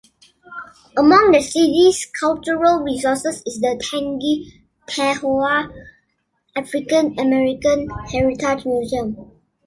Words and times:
Among 0.97 1.31
the 1.31 1.41
city's 1.41 2.07
cultural 2.07 2.79
resources 2.79 3.43
is 3.45 3.61
the 3.61 3.77
Tangipahoa 4.89 5.71
African 6.55 7.19
American 7.19 7.87
Heritage 8.11 8.65
Museum. 8.65 9.15